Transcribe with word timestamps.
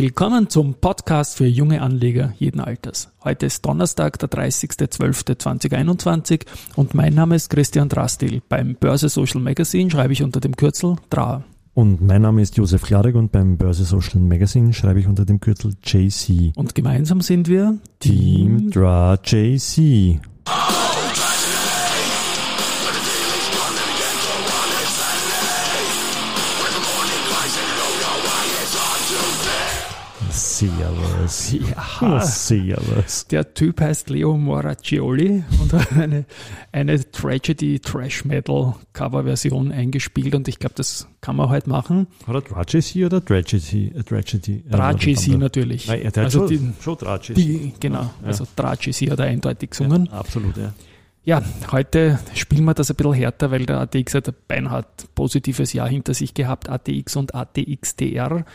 Willkommen 0.00 0.48
zum 0.48 0.74
Podcast 0.74 1.36
für 1.36 1.46
junge 1.46 1.82
Anleger 1.82 2.32
jeden 2.38 2.60
Alters. 2.60 3.10
Heute 3.24 3.46
ist 3.46 3.66
Donnerstag, 3.66 4.16
der 4.20 4.30
30.12.2021 4.30 6.42
und 6.76 6.94
mein 6.94 7.14
Name 7.14 7.34
ist 7.34 7.50
Christian 7.50 7.88
Drastil. 7.88 8.40
Beim 8.48 8.76
Börse 8.76 9.08
Social 9.08 9.40
Magazine 9.40 9.90
schreibe 9.90 10.12
ich 10.12 10.22
unter 10.22 10.38
dem 10.38 10.54
Kürzel 10.54 10.94
DRA. 11.10 11.42
Und 11.74 12.00
mein 12.00 12.22
Name 12.22 12.42
ist 12.42 12.56
Josef 12.56 12.82
Klarek 12.82 13.16
und 13.16 13.32
beim 13.32 13.56
Börse 13.56 13.82
Social 13.82 14.20
Magazine 14.20 14.72
schreibe 14.72 15.00
ich 15.00 15.08
unter 15.08 15.24
dem 15.24 15.40
Kürzel 15.40 15.74
JC. 15.82 16.52
Und 16.54 16.76
gemeinsam 16.76 17.20
sind 17.20 17.48
wir 17.48 17.76
Team 17.98 18.70
DRA 18.70 19.18
JC. 19.24 20.20
Servus. 30.58 31.52
Ja, 32.00 32.20
Servus. 32.20 33.26
der 33.28 33.54
Typ 33.54 33.80
heißt 33.80 34.10
Leo 34.10 34.36
Moraccioli 34.36 35.44
und 35.60 35.72
hat 35.72 35.92
eine, 35.92 36.24
eine 36.72 37.10
Tragedy 37.10 37.78
Trash 37.78 38.24
Metal 38.24 38.74
Coverversion 38.92 39.70
eingespielt 39.72 40.34
und 40.34 40.48
ich 40.48 40.58
glaube, 40.58 40.74
das 40.76 41.06
kann 41.20 41.36
man 41.36 41.48
heute 41.48 41.68
machen. 41.70 42.08
Hat 42.26 42.34
er 42.34 42.44
Tragedy 42.44 43.04
oder 43.04 43.24
Tragedy? 43.24 43.92
Äh, 43.94 44.02
Tragedy, 44.02 44.64
äh, 44.68 44.70
Tragedy 44.70 45.36
natürlich. 45.36 45.86
Nein, 45.86 46.00
er 46.02 46.06
hat 46.08 46.18
Also 46.18 46.40
schon, 46.40 46.48
die- 46.48 46.72
schon 46.82 46.98
Tragedy. 46.98 47.72
Genau, 47.78 48.10
also 48.24 48.44
Tragedy 48.56 49.06
hat 49.06 49.18
er 49.20 49.26
eindeutig 49.26 49.70
gesungen. 49.70 50.06
Ja, 50.06 50.12
absolut, 50.18 50.56
ja. 50.56 50.72
Ja, 51.24 51.42
heute 51.72 52.18
spielen 52.34 52.64
wir 52.64 52.72
das 52.72 52.88
ein 52.90 52.96
bisschen 52.96 53.12
härter, 53.12 53.50
weil 53.50 53.66
der 53.66 53.80
ATX 53.80 54.14
hat 54.14 54.28
ein 54.28 54.34
beinhart 54.46 55.14
positives 55.14 55.74
Jahr 55.74 55.86
hinter 55.88 56.14
sich 56.14 56.32
gehabt, 56.32 56.70
ATX 56.70 57.16
und 57.16 57.34
ATXDR. 57.34 58.46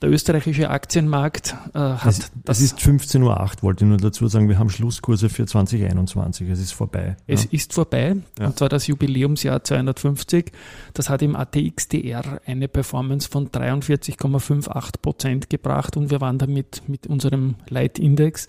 Der 0.00 0.10
österreichische 0.10 0.70
Aktienmarkt 0.70 1.56
äh, 1.74 1.78
hat 1.78 2.06
Es, 2.06 2.30
es 2.46 2.60
ist 2.60 2.78
15.08 2.78 3.22
Uhr, 3.24 3.62
wollte 3.62 3.84
ich 3.84 3.88
nur 3.88 3.98
dazu 3.98 4.28
sagen. 4.28 4.48
Wir 4.48 4.56
haben 4.58 4.70
Schlusskurse 4.70 5.28
für 5.28 5.44
2021. 5.44 6.48
Es 6.48 6.60
ist 6.60 6.70
vorbei. 6.72 7.16
Es 7.26 7.44
ja. 7.44 7.50
ist 7.50 7.72
vorbei, 7.72 8.16
Ja. 8.38 8.46
und 8.46 8.58
zwar 8.58 8.68
das 8.68 8.86
Jubiläumsjahr 8.86 9.64
250. 9.64 10.52
Das 10.94 11.10
hat 11.10 11.22
im 11.22 11.34
ATXDR 11.34 12.40
eine 12.46 12.68
Performance 12.68 13.28
von 13.28 13.48
43,58 13.48 14.92
Prozent 15.02 15.50
gebracht 15.50 15.96
und 15.96 16.10
wir 16.10 16.20
waren 16.20 16.38
damit 16.38 16.82
mit 16.86 17.08
unserem 17.08 17.56
Leitindex 17.68 18.46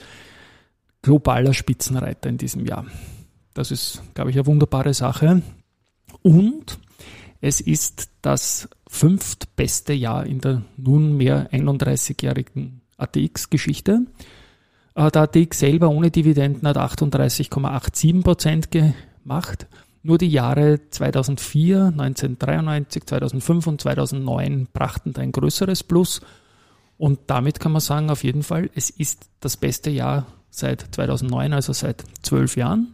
globaler 1.02 1.54
Spitzenreiter 1.56 2.30
in 2.30 2.38
diesem 2.38 2.66
Jahr. 2.68 2.86
Das 3.56 3.72
ist, 3.72 4.04
glaube 4.14 4.30
ich, 4.30 4.36
eine 4.36 4.46
wunderbare 4.46 4.94
Sache. 4.94 5.42
Und 6.22 6.78
es 7.42 7.60
ist 7.62 8.10
das 8.22 8.70
fünftbeste 8.90 9.94
Jahr 9.94 10.26
in 10.26 10.42
der 10.42 10.64
nunmehr 10.76 11.50
31-jährigen 11.52 12.82
ATX-Geschichte. 12.98 14.02
Äh, 14.96 15.12
Der 15.12 15.22
ATX 15.22 15.60
selber 15.60 15.90
ohne 15.90 16.12
Dividenden 16.12 16.68
hat 16.68 16.78
38,87 16.78 18.24
Prozent 18.24 18.72
gemacht. 18.72 19.68
Nur 20.02 20.18
die 20.18 20.30
Jahre 20.30 20.80
2004, 20.90 21.86
1993, 21.86 23.06
2005 23.06 23.68
und 23.68 23.82
2009 23.82 24.68
brachten 24.74 25.16
ein 25.18 25.32
größeres 25.32 25.84
Plus. 25.84 26.22
Und 26.98 27.20
damit 27.28 27.60
kann 27.60 27.72
man 27.72 27.82
sagen, 27.82 28.10
auf 28.10 28.24
jeden 28.24 28.44
Fall, 28.44 28.70
es 28.76 28.90
ist 28.90 29.30
das 29.40 29.56
beste 29.56 29.90
Jahr 29.92 30.26
seit 30.50 30.88
2009, 30.96 31.54
also 31.54 31.74
seit 31.74 32.04
zwölf 32.24 32.58
Jahren. 32.58 32.94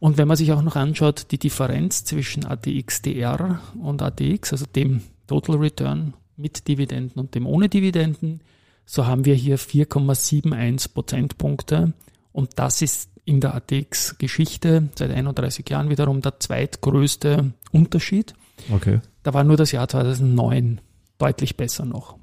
Und 0.00 0.16
wenn 0.16 0.28
man 0.28 0.36
sich 0.36 0.52
auch 0.52 0.62
noch 0.62 0.76
anschaut, 0.76 1.26
die 1.30 1.38
Differenz 1.38 2.04
zwischen 2.04 2.44
ATXDR 2.44 3.60
und 3.80 4.00
ATX, 4.00 4.52
also 4.52 4.66
dem 4.66 5.02
Total 5.26 5.56
Return 5.56 6.14
mit 6.36 6.68
Dividenden 6.68 7.20
und 7.20 7.34
dem 7.34 7.46
ohne 7.46 7.68
Dividenden, 7.68 8.40
so 8.86 9.06
haben 9.06 9.24
wir 9.24 9.34
hier 9.34 9.58
4,71 9.58 10.94
Prozentpunkte. 10.94 11.92
Und 12.32 12.58
das 12.58 12.80
ist 12.80 13.10
in 13.24 13.40
der 13.40 13.54
ATX-Geschichte 13.54 14.88
seit 14.94 15.10
31 15.10 15.68
Jahren 15.68 15.90
wiederum 15.90 16.22
der 16.22 16.40
zweitgrößte 16.40 17.52
Unterschied. 17.72 18.34
Okay. 18.72 19.00
Da 19.22 19.34
war 19.34 19.44
nur 19.44 19.56
das 19.56 19.72
Jahr 19.72 19.88
2009 19.88 20.80
deutlich 21.18 21.56
besser 21.56 21.84
noch. 21.84 22.16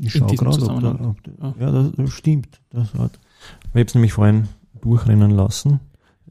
Ich 0.00 0.12
schaue 0.12 0.34
gerade, 0.34 0.62
ob, 0.64 1.22
da, 1.22 1.48
ob 1.48 1.60
ja, 1.60 1.70
das, 1.70 1.92
das 1.96 2.10
stimmt. 2.10 2.60
Das 2.70 2.92
hat, 2.94 3.18
ich 3.62 3.70
habe 3.70 3.82
es 3.82 3.94
nämlich 3.94 4.12
vorhin 4.12 4.48
durchrennen 4.80 5.30
lassen. 5.30 5.80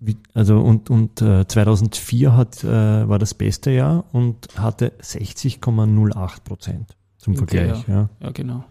Wie, 0.06 0.18
also 0.36 0.60
und, 0.60 0.92
und 0.92 1.22
äh, 1.22 1.48
2004 1.48 2.38
hat, 2.38 2.64
äh, 2.64 3.10
war 3.10 3.18
das 3.18 3.34
beste 3.34 3.72
Jahr 3.72 4.06
und 4.12 4.48
hatte 4.56 4.94
60,08 5.02 6.44
Prozent 6.44 6.96
zum 7.18 7.34
Okay, 7.34 7.58
Vergleich. 7.58 7.88
Ja. 7.88 8.10
Ja, 8.20 8.32
genau. 8.32 8.64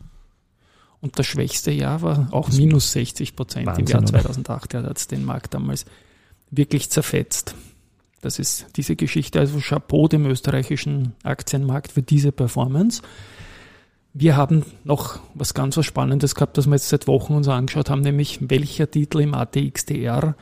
Und 1.01 1.19
das 1.19 1.27
schwächste 1.27 1.73
Jahr 1.73 2.03
war 2.03 2.29
auch 2.31 2.51
minus 2.51 2.93
60 2.93 3.35
Prozent 3.35 3.67
im 3.67 3.67
Wahnsinn, 3.67 3.87
Jahr 3.87 4.03
oder? 4.03 4.09
2008. 4.23 4.73
Ja, 4.75 4.83
da 4.83 4.89
hat 4.91 4.99
es 4.99 5.09
den 5.09 5.25
Markt 5.25 5.55
damals 5.55 5.87
wirklich 6.51 6.89
zerfetzt. 6.89 7.57
Das 8.21 8.39
ist 8.39 8.67
diese 8.77 8.95
Geschichte. 8.97 9.41
Also 9.41 9.59
Chapeau 9.59 10.07
dem 10.09 10.25
österreichischen 10.27 11.15
Aktienmarkt 11.25 11.93
für 11.93 12.03
diese 12.03 12.33
Performance. 12.33 13.03
Wir 14.15 14.37
haben 14.37 14.65
noch 14.85 15.19
was 15.35 15.53
ganz 15.53 15.77
was 15.77 15.85
Spannendes 15.85 16.37
gehabt, 16.37 16.57
das 16.57 16.67
wir 16.67 16.77
jetzt 16.77 16.89
seit 16.89 17.09
Wochen 17.09 17.35
uns 17.35 17.49
angeschaut 17.49 17.91
haben, 17.91 18.01
nämlich 18.01 18.39
welcher 18.49 18.89
Titel 18.89 19.21
im 19.21 19.35
ATXDR 19.35 20.37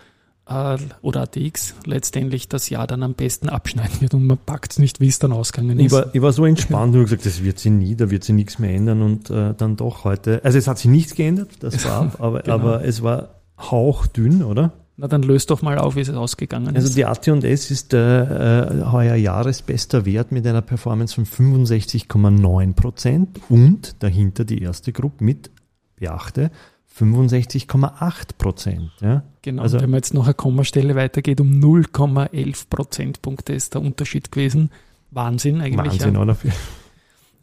äh, 0.53 0.79
oder 1.03 1.23
ATX 1.23 1.75
letztendlich 1.87 2.49
das 2.49 2.69
Jahr 2.71 2.87
dann 2.87 3.03
am 3.03 3.15
besten 3.15 3.49
abschneiden 3.49 4.01
wird 4.01 4.15
und 4.15 4.25
man 4.27 4.39
packt 4.39 4.73
es 4.73 4.79
nicht, 4.79 5.01
wie 5.01 5.09
es 5.09 5.19
dann 5.19 5.33
ausgegangen 5.33 5.79
Ich 5.81 5.87
ist. 5.87 5.93
war, 5.93 6.15
ich 6.15 6.23
war 6.23 6.33
so 6.33 6.45
entspannt 6.45 6.95
und 6.95 7.01
hab 7.01 7.07
gesagt, 7.07 7.27
das 7.27 7.43
wird 7.43 7.59
sie 7.59 7.71
nie, 7.71 7.95
da 7.97 8.11
wird 8.11 8.25
sie 8.25 8.33
nichts 8.33 8.59
mehr 8.59 8.71
ändern 8.75 9.03
und 9.03 9.31
äh, 9.31 9.55
dann 9.57 9.77
doch 9.77 10.05
heute, 10.05 10.41
also 10.45 10.59
es 10.59 10.67
hat 10.69 10.79
sich 10.79 10.91
nichts 10.91 11.15
geändert, 11.15 11.51
das 11.61 11.85
war, 11.87 12.13
aber, 12.19 12.41
Genau. 12.43 12.55
aber 12.55 12.85
es 12.85 13.03
war 13.03 13.41
hauchdünn, 13.59 14.43
oder? 14.43 14.73
Na, 14.99 15.09
dann 15.09 15.23
löst 15.23 15.51
doch 15.51 15.63
mal 15.63 15.79
auf, 15.79 15.97
wie 15.97 16.01
es 16.01 16.11
ausgegangen 16.11 16.75
Also 16.77 16.87
ist. 16.89 16.97
die 16.97 17.07
AT&S 17.07 17.71
ist 17.71 17.95
äh, 17.95 18.61
äh, 18.81 18.84
heuer 18.93 19.15
Jahresbester 19.15 20.05
Wert 20.05 20.33
mit 20.33 20.47
einer 20.47 20.61
Performance 20.61 21.15
von 21.15 21.25
65,9 21.25 22.75
Prozent 22.75 23.41
und 23.49 24.03
dahinter 24.03 24.45
die 24.45 24.61
erste 24.63 24.93
Gruppe 24.93 25.25
mit, 25.25 25.51
beachte, 25.97 26.51
65,8 26.98 28.36
Prozent. 28.38 28.91
Ja? 29.00 29.22
Genau, 29.42 29.62
also- 29.62 29.80
wenn 29.80 29.91
man 29.91 29.98
jetzt 29.98 30.14
noch 30.14 30.25
eine 30.25 30.34
Kommastelle 30.34 30.94
weitergeht, 30.94 31.41
um 31.41 31.58
0,11 31.58 32.69
Prozentpunkte 32.69 33.53
ist 33.53 33.75
der 33.75 33.80
Unterschied 33.80 34.30
gewesen. 34.30 34.70
Wahnsinn 35.10 35.60
eigentlich. 35.60 35.92
Wahnsinn, 35.92 36.14
ja. 36.14 36.20
oder? 36.20 36.36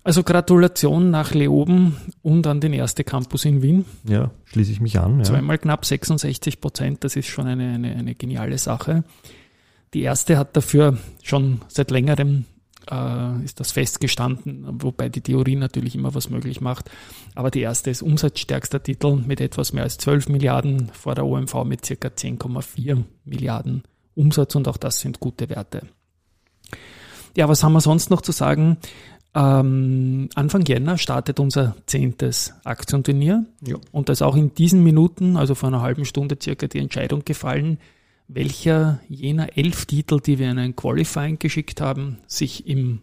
Also 0.04 0.24
Gratulation 0.24 1.12
nach 1.12 1.34
Leoben 1.34 1.98
und 2.24 2.48
an 2.48 2.62
den 2.62 2.74
erste 2.74 3.04
Campus 3.04 3.46
in 3.46 3.62
Wien. 3.62 3.86
Ja, 4.06 4.32
schließe 4.46 4.72
ich 4.72 4.80
mich 4.80 4.98
an. 5.00 5.20
Ja. 5.20 5.24
Zweimal 5.26 5.58
knapp 5.58 5.86
66 5.86 6.62
Prozent, 6.62 7.04
das 7.04 7.16
ist 7.16 7.28
schon 7.28 7.48
eine, 7.48 7.74
eine, 7.74 7.96
eine 7.96 8.16
geniale 8.16 8.58
Sache. 8.58 9.04
Die 9.94 10.02
erste 10.02 10.38
hat 10.38 10.56
dafür 10.56 10.98
schon 11.22 11.62
seit 11.68 11.92
längerem 11.92 12.46
äh, 12.92 13.44
ist 13.44 13.60
das 13.60 13.72
festgestanden, 13.72 14.66
wobei 14.82 15.10
die 15.10 15.22
Theorie 15.22 15.56
natürlich 15.56 15.96
immer 15.96 16.14
was 16.16 16.30
möglich 16.30 16.62
macht. 16.62 16.90
Aber 17.36 17.52
die 17.52 17.62
erste 17.62 17.90
ist 17.90 18.02
umsatzstärkster 18.02 18.82
Titel 18.84 19.16
mit 19.16 19.42
etwas 19.42 19.74
mehr 19.74 19.84
als 19.84 19.98
12 19.98 20.30
Milliarden 20.30 20.90
vor 20.94 21.16
der 21.16 21.26
OMV 21.26 21.64
mit 21.66 21.86
circa 21.86 22.10
10,4 22.10 23.04
Milliarden 23.26 23.84
Umsatz 24.16 24.56
und 24.56 24.68
auch 24.68 24.78
das 24.78 25.00
sind 25.00 25.20
gute 25.20 25.50
Werte. 25.50 25.84
Ja, 27.38 27.48
was 27.48 27.64
haben 27.64 27.74
wir 27.74 27.82
sonst 27.82 28.10
noch 28.10 28.22
zu 28.22 28.32
sagen? 28.32 28.78
Ähm, 29.36 30.30
Anfang 30.34 30.66
Jänner 30.66 30.98
startet 30.98 31.40
unser 31.40 31.76
zehntes 31.86 32.54
Aktienturnier. 32.64 33.46
Ja. 33.66 33.78
Und 33.92 34.10
da 34.10 34.14
ist 34.14 34.24
auch 34.24 34.36
in 34.36 34.54
diesen 34.56 34.84
Minuten, 34.84 35.38
also 35.38 35.56
vor 35.56 35.70
einer 35.70 35.82
halben 35.82 36.06
Stunde 36.06 36.38
circa, 36.42 36.68
die 36.68 36.80
Entscheidung 36.80 37.24
gefallen, 37.24 37.80
welcher 38.30 39.02
jener 39.10 39.58
elf 39.58 39.86
Titel, 39.86 40.22
die 40.22 40.40
wir 40.40 40.50
in 40.50 40.60
ein 40.60 40.76
Qualifying 40.76 41.40
geschickt 41.40 41.82
haben, 41.82 42.20
sich 42.28 42.68
im 42.68 43.02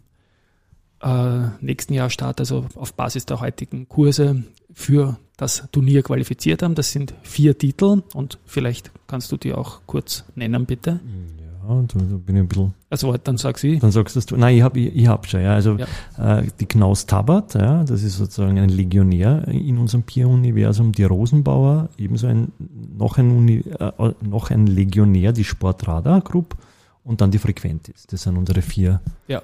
äh, 1.03 1.48
nächsten 1.60 1.92
Jahr 1.92 2.10
Start, 2.10 2.41
also 2.41 2.66
auf 2.76 2.94
Basis 2.94 3.26
der 3.26 3.41
heutigen 3.41 3.88
Kurse, 3.88 4.44
für 4.72 5.19
das 5.37 5.69
Turnier 5.73 6.02
qualifiziert 6.02 6.62
haben. 6.62 6.75
Das 6.75 6.93
sind 6.93 7.12
vier 7.23 7.58
Titel 7.58 8.02
und 8.14 8.38
vielleicht 8.46 8.90
kannst 9.06 9.32
du 9.32 9.37
die 9.37 9.52
auch 9.52 9.81
kurz 9.87 10.25
nennen, 10.34 10.64
bitte. 10.64 11.00
Ja, 11.38 11.45
und 11.74 11.94
da 11.94 11.98
bin 11.98 12.36
ich 12.36 12.42
ein 12.42 12.48
bisschen 12.48 12.74
Also 12.90 13.16
dann 13.16 13.36
sag 13.36 13.58
sie. 13.58 13.78
Dann 13.78 13.90
sagst 13.92 14.30
du, 14.30 14.36
nein, 14.36 14.56
ich 14.56 14.62
habe 14.62 14.78
ich, 14.80 14.94
ich 14.94 15.06
hab 15.06 15.26
schon, 15.26 15.40
ja. 15.42 15.54
Also 15.54 15.76
Ja. 15.76 16.38
Äh, 16.38 16.46
die 16.60 16.66
Knaus 16.66 17.06
Tabat, 17.06 17.54
ja, 17.54 17.84
das 17.84 18.02
ist 18.02 18.16
sozusagen 18.16 18.58
ein 18.58 18.68
Legionär 18.68 19.46
in 19.48 19.78
unserem 19.78 20.02
Peer-Universum, 20.02 20.92
die 20.92 21.04
Rosenbauer, 21.04 21.88
ebenso 21.98 22.26
ein 22.26 22.52
noch 22.96 23.18
ein 23.18 23.30
Uni, 23.30 23.64
äh, 23.78 23.92
noch 24.22 24.50
ein 24.50 24.66
Legionär, 24.66 25.32
die 25.32 25.44
Sportradar 25.44 26.20
Group 26.20 26.56
und 27.04 27.20
dann 27.20 27.30
die 27.30 27.38
Frequentis. 27.38 28.06
Das 28.06 28.22
sind 28.22 28.36
unsere 28.36 28.62
vier. 28.62 29.00
Ja. 29.28 29.42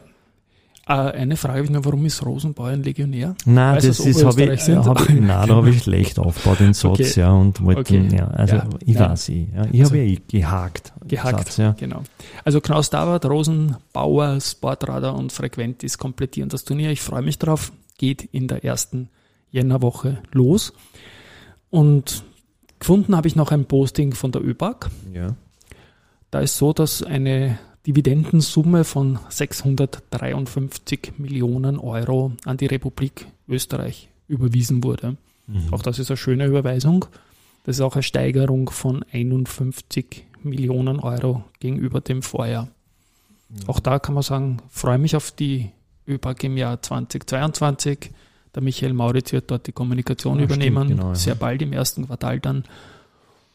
Äh, 0.89 0.93
eine 0.93 1.37
Frage 1.37 1.59
habe 1.59 1.65
ich 1.67 1.71
noch, 1.71 1.85
warum 1.85 2.05
ist 2.07 2.25
Rosenbauer 2.27 2.69
ein 2.69 2.83
Legionär? 2.83 3.37
Nein, 3.45 3.77
das 3.77 4.01
aus 4.01 4.01
ist, 4.07 4.25
habe 4.25 4.43
ich, 4.53 4.69
hab 4.69 5.01
ich, 5.01 5.09
nein, 5.11 5.49
da 5.49 5.55
habe 5.55 5.71
ich 5.71 5.83
schlecht 5.85 6.19
aufgebaut, 6.19 6.59
den 6.59 6.75
Satz, 6.75 6.93
Okay. 7.01 7.21
ja, 7.21 7.31
und 7.33 7.63
wollte, 7.63 7.81
Okay. 7.81 8.09
ja, 8.17 8.27
also 8.29 8.57
Ja. 8.57 8.69
ich 8.81 8.95
Nein. 8.95 9.11
weiß, 9.11 9.29
ich, 9.29 9.49
ja, 9.55 9.65
ich 9.71 9.81
Also, 9.81 9.85
habe 9.95 10.03
ja 10.05 10.13
eh 10.13 10.19
gehakt. 10.29 10.93
Gehackt, 11.07 11.39
Satz, 11.39 11.57
ja. 11.59 11.73
genau. 11.79 12.03
Also 12.45 12.61
Knaus 12.61 12.91
Davat, 12.91 13.25
Rosenbauer, 13.27 14.41
Sportradar 14.41 15.15
und 15.15 15.31
Frequentis 15.33 15.99
komplettieren 15.99 16.49
das 16.49 16.65
Turnier. 16.65 16.91
Ich 16.91 17.01
freue 17.01 17.23
mich 17.23 17.39
drauf. 17.39 17.73
Geht 17.99 18.23
in 18.33 18.49
der 18.49 18.65
ersten 18.65 19.09
Jännerwoche 19.53 20.19
los. 20.33 20.73
Und 21.71 22.25
gefunden 22.81 23.15
habe 23.17 23.29
ich 23.29 23.37
noch 23.37 23.53
ein 23.53 23.67
Posting 23.67 24.15
von 24.15 24.33
der 24.33 24.43
ÖBAG. 24.45 24.91
Ja. 25.15 25.37
Da 26.33 26.41
ist 26.41 26.57
so, 26.57 26.73
dass 26.73 27.03
eine 27.05 27.59
Dividendensumme 27.87 28.85
von 28.85 29.19
653 29.29 31.15
Millionen 31.19 31.79
Euro 31.79 32.33
an 32.45 32.57
die 32.57 32.67
Republik 32.67 33.27
Österreich 33.49 34.09
überwiesen 34.29 34.85
wurde. 34.85 35.17
Mhm. 35.47 35.73
Auch 35.73 35.83
das 35.83 35.99
ist 35.99 36.11
eine 36.11 36.17
schöne 36.17 36.47
Überweisung. 36.47 37.07
Das 37.65 37.77
ist 37.77 37.81
auch 37.81 37.95
eine 37.95 38.03
Steigerung 38.03 38.71
von 38.71 39.05
51 39.13 40.25
Millionen 40.43 41.01
Euro 41.01 41.45
gegenüber 41.61 42.01
dem 42.01 42.23
Vorjahr. 42.23 42.69
Auch 43.67 43.81
da 43.81 43.99
kann 43.99 44.15
man 44.15 44.23
sagen, 44.23 44.59
freue 44.71 44.99
mich 44.99 45.15
auf 45.15 45.31
die 45.31 45.71
ÖBAG 46.09 46.45
im 46.45 46.57
Jahr 46.57 46.81
2022. 46.81 48.11
Der 48.55 48.63
Michael 48.63 48.93
Mauritz 48.93 49.33
wird 49.33 49.51
dort 49.51 49.67
die 49.67 49.73
Kommunikation 49.73 50.39
Ja, 50.39 50.45
übernehmen, 50.45 50.85
stimmt, 50.85 51.01
genau, 51.01 51.09
ja. 51.11 51.15
sehr 51.15 51.35
bald 51.35 51.63
im 51.63 51.73
ersten 51.73 52.07
Quartal 52.07 52.41
dann. 52.41 52.65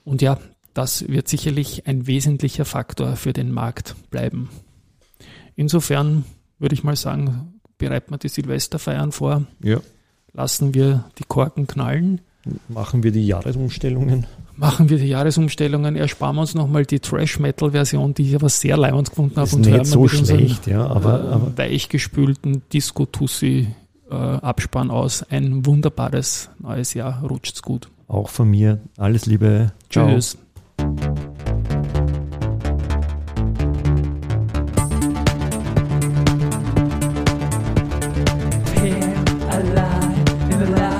Und 0.05 0.21
ja, 0.21 0.37
das 0.77 1.07
wird 1.07 1.27
sicherlich 1.27 1.87
ein 1.87 2.05
wesentlicher 2.05 2.65
Faktor 2.65 3.15
für 3.15 3.33
den 3.33 3.51
Markt 3.51 3.95
bleiben. 4.11 4.49
Insofern 5.55 6.23
würde 6.59 6.75
ich 6.75 6.83
mal 6.83 6.95
sagen, 6.95 7.55
bereiten 7.79 8.11
wir 8.11 8.19
die 8.19 8.29
Silvesterfeiern 8.29 9.11
vor, 9.11 9.47
ja. 9.63 9.79
lassen 10.33 10.75
wir 10.75 11.05
die 11.17 11.23
Korken 11.27 11.65
knallen, 11.65 12.21
Machen 12.69 13.03
wir 13.03 13.11
die 13.11 13.25
Jahresumstellungen. 13.27 14.25
machen 14.55 14.87
wir 14.89 14.97
die 14.99 15.07
Jahresumstellungen, 15.07 15.95
ersparen 15.95 16.35
wir 16.37 16.41
uns 16.41 16.53
nochmal 16.53 16.85
die 16.85 16.99
Trash-Metal-Version, 16.99 18.13
die 18.13 18.29
ich 18.29 18.35
aber 18.35 18.49
sehr 18.49 18.77
leibend 18.77 19.09
gefunden 19.09 19.35
habe. 19.35 19.47
Ist 19.47 19.53
und 19.55 19.65
nicht 19.65 19.85
so 19.85 20.07
schlecht, 20.07 20.67
ja, 20.67 20.85
aber, 20.85 21.25
äh, 21.25 21.33
aber 21.33 21.57
weichgespülten 21.57 22.61
Disco-Tussi-Abspann 22.71 24.91
aus. 24.91 25.23
Ein 25.23 25.65
wunderbares 25.65 26.49
neues 26.59 26.93
Jahr. 26.93 27.21
Rutscht's 27.23 27.61
gut. 27.61 27.89
auch 28.07 28.29
von 28.29 28.49
mir 28.49 28.79
alles 28.95 29.25
Liebe. 29.25 29.73
Ciao. 29.89 30.07
Tschüss. 30.07 30.37
the. 40.65 40.96